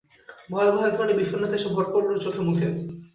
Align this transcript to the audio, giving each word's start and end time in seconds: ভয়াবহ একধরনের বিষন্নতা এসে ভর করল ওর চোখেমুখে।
ভয়াবহ 0.49 0.81
একধরনের 0.85 1.19
বিষন্নতা 1.21 1.55
এসে 1.55 1.69
ভর 1.75 1.85
করল 1.93 2.09
ওর 2.11 2.23
চোখেমুখে। 2.25 2.67